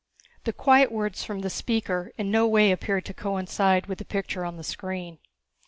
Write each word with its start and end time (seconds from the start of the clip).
The 0.45 0.51
quiet 0.53 0.91
words 0.91 1.23
from 1.23 1.41
the 1.41 1.49
speaker 1.51 2.11
in 2.17 2.31
no 2.31 2.47
way 2.47 2.71
appeared 2.71 3.05
to 3.05 3.13
coincide 3.13 3.85
with 3.85 3.99
the 3.99 4.03
picture 4.05 4.43
on 4.43 4.57
the 4.57 4.63
screen. 4.63 5.19